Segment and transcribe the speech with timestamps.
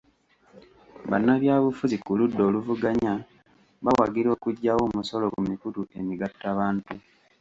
[1.09, 3.13] Bannabyabufuzi ku ludda oluvuganya
[3.83, 6.93] bawagira okuggyawo omusolo ku mikutu emigattabantu.